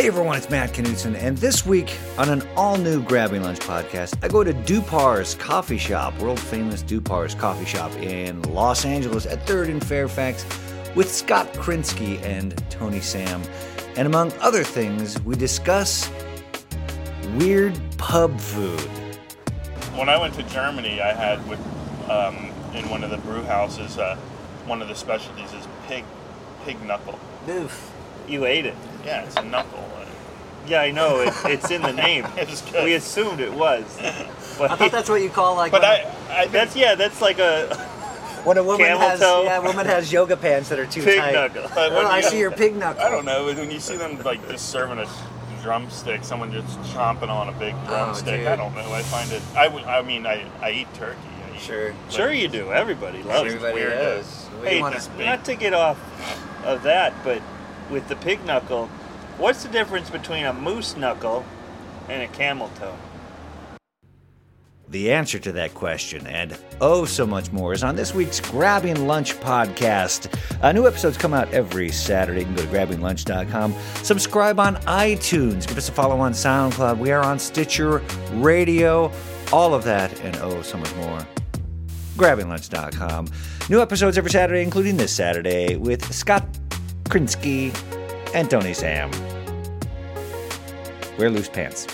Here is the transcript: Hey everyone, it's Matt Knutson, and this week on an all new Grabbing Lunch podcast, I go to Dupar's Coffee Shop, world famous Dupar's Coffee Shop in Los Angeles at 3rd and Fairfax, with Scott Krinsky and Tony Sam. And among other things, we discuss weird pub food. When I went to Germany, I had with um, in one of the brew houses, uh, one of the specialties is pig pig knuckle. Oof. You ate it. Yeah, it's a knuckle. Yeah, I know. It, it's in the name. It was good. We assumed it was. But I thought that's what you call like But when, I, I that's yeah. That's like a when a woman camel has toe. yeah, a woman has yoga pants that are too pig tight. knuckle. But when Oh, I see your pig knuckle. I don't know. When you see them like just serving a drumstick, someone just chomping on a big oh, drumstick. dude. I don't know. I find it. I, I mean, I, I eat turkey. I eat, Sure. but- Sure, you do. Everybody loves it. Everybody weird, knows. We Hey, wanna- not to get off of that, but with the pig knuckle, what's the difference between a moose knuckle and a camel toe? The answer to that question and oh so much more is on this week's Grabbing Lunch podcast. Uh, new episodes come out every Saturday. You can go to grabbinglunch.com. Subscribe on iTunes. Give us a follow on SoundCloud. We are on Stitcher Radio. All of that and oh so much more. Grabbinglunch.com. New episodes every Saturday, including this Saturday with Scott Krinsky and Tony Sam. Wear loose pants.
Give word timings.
Hey 0.00 0.06
everyone, 0.06 0.38
it's 0.38 0.48
Matt 0.48 0.72
Knutson, 0.72 1.14
and 1.14 1.36
this 1.36 1.66
week 1.66 1.94
on 2.16 2.30
an 2.30 2.42
all 2.56 2.78
new 2.78 3.02
Grabbing 3.02 3.42
Lunch 3.42 3.58
podcast, 3.58 4.16
I 4.24 4.28
go 4.28 4.42
to 4.42 4.54
Dupar's 4.54 5.34
Coffee 5.34 5.76
Shop, 5.76 6.18
world 6.22 6.40
famous 6.40 6.82
Dupar's 6.82 7.34
Coffee 7.34 7.66
Shop 7.66 7.92
in 7.96 8.40
Los 8.54 8.86
Angeles 8.86 9.26
at 9.26 9.44
3rd 9.44 9.72
and 9.72 9.86
Fairfax, 9.86 10.46
with 10.94 11.12
Scott 11.12 11.52
Krinsky 11.52 12.18
and 12.22 12.56
Tony 12.70 13.00
Sam. 13.00 13.42
And 13.94 14.06
among 14.06 14.32
other 14.40 14.64
things, 14.64 15.20
we 15.20 15.36
discuss 15.36 16.10
weird 17.34 17.78
pub 17.98 18.40
food. 18.40 18.80
When 19.98 20.08
I 20.08 20.18
went 20.18 20.32
to 20.36 20.42
Germany, 20.44 21.02
I 21.02 21.12
had 21.12 21.46
with 21.46 21.60
um, 22.08 22.50
in 22.74 22.88
one 22.88 23.04
of 23.04 23.10
the 23.10 23.18
brew 23.18 23.42
houses, 23.42 23.98
uh, 23.98 24.16
one 24.64 24.80
of 24.80 24.88
the 24.88 24.94
specialties 24.94 25.52
is 25.52 25.68
pig 25.86 26.06
pig 26.64 26.82
knuckle. 26.86 27.20
Oof. 27.50 27.92
You 28.26 28.46
ate 28.46 28.64
it. 28.64 28.76
Yeah, 29.04 29.24
it's 29.24 29.36
a 29.36 29.42
knuckle. 29.42 29.84
Yeah, 30.66 30.82
I 30.82 30.90
know. 30.92 31.20
It, 31.20 31.32
it's 31.46 31.70
in 31.70 31.82
the 31.82 31.92
name. 31.92 32.24
It 32.36 32.48
was 32.48 32.60
good. 32.62 32.84
We 32.84 32.94
assumed 32.94 33.40
it 33.40 33.52
was. 33.52 33.84
But 34.58 34.70
I 34.70 34.76
thought 34.76 34.92
that's 34.92 35.08
what 35.08 35.20
you 35.22 35.30
call 35.30 35.56
like 35.56 35.72
But 35.72 35.82
when, 35.82 35.90
I, 35.90 36.42
I 36.42 36.46
that's 36.46 36.76
yeah. 36.76 36.94
That's 36.94 37.20
like 37.20 37.38
a 37.38 37.74
when 38.44 38.56
a 38.58 38.62
woman 38.62 38.86
camel 38.86 39.00
has 39.00 39.18
toe. 39.20 39.42
yeah, 39.44 39.58
a 39.58 39.62
woman 39.62 39.86
has 39.86 40.12
yoga 40.12 40.36
pants 40.36 40.68
that 40.68 40.78
are 40.78 40.86
too 40.86 41.02
pig 41.02 41.18
tight. 41.18 41.32
knuckle. 41.32 41.62
But 41.74 41.92
when 41.92 42.04
Oh, 42.04 42.08
I 42.10 42.20
see 42.20 42.38
your 42.38 42.50
pig 42.52 42.76
knuckle. 42.76 43.02
I 43.02 43.10
don't 43.10 43.24
know. 43.24 43.46
When 43.46 43.70
you 43.70 43.80
see 43.80 43.96
them 43.96 44.20
like 44.22 44.46
just 44.48 44.68
serving 44.68 44.98
a 44.98 45.08
drumstick, 45.62 46.22
someone 46.24 46.52
just 46.52 46.78
chomping 46.94 47.28
on 47.30 47.48
a 47.48 47.52
big 47.58 47.74
oh, 47.84 47.86
drumstick. 47.88 48.40
dude. 48.40 48.46
I 48.48 48.56
don't 48.56 48.74
know. 48.74 48.92
I 48.92 49.02
find 49.02 49.32
it. 49.32 49.42
I, 49.56 49.66
I 49.98 50.02
mean, 50.02 50.26
I, 50.26 50.46
I 50.60 50.70
eat 50.72 50.94
turkey. 50.94 51.18
I 51.50 51.56
eat, 51.56 51.60
Sure. 51.60 51.92
but- 52.06 52.12
Sure, 52.14 52.32
you 52.32 52.48
do. 52.48 52.70
Everybody 52.72 53.22
loves 53.22 53.50
it. 53.52 53.56
Everybody 53.56 53.74
weird, 53.74 53.94
knows. 53.94 54.46
We 54.62 54.68
Hey, 54.68 54.80
wanna- 54.80 55.00
not 55.18 55.44
to 55.46 55.54
get 55.56 55.74
off 55.74 55.98
of 56.64 56.82
that, 56.84 57.12
but 57.24 57.42
with 57.90 58.08
the 58.08 58.16
pig 58.16 58.44
knuckle, 58.44 58.86
what's 59.38 59.62
the 59.62 59.68
difference 59.68 60.10
between 60.10 60.44
a 60.44 60.52
moose 60.52 60.96
knuckle 60.96 61.44
and 62.08 62.22
a 62.22 62.28
camel 62.28 62.70
toe? 62.78 62.94
The 64.90 65.12
answer 65.12 65.38
to 65.38 65.52
that 65.52 65.72
question 65.74 66.26
and 66.26 66.58
oh 66.80 67.04
so 67.04 67.24
much 67.24 67.52
more 67.52 67.72
is 67.72 67.84
on 67.84 67.94
this 67.94 68.12
week's 68.12 68.40
Grabbing 68.40 69.06
Lunch 69.06 69.34
podcast. 69.38 70.36
Uh, 70.60 70.72
new 70.72 70.84
episodes 70.88 71.16
come 71.16 71.32
out 71.32 71.48
every 71.52 71.90
Saturday. 71.90 72.40
You 72.40 72.46
can 72.46 72.56
go 72.56 72.62
to 72.62 72.68
grabbinglunch.com. 72.68 73.72
Subscribe 74.02 74.58
on 74.58 74.76
iTunes. 74.78 75.68
Give 75.68 75.78
us 75.78 75.88
a 75.88 75.92
follow 75.92 76.18
on 76.18 76.32
SoundCloud. 76.32 76.98
We 76.98 77.12
are 77.12 77.22
on 77.22 77.38
Stitcher 77.38 78.02
Radio. 78.32 79.12
All 79.52 79.74
of 79.74 79.84
that 79.84 80.18
and 80.22 80.36
oh 80.38 80.60
so 80.62 80.76
much 80.76 80.92
more. 80.96 81.24
Grabbinglunch.com. 82.16 83.28
New 83.68 83.80
episodes 83.80 84.18
every 84.18 84.32
Saturday, 84.32 84.64
including 84.64 84.96
this 84.96 85.14
Saturday 85.14 85.76
with 85.76 86.12
Scott 86.12 86.44
Krinsky 87.10 87.74
and 88.34 88.48
Tony 88.48 88.72
Sam. 88.72 89.10
Wear 91.18 91.28
loose 91.28 91.48
pants. 91.48 91.88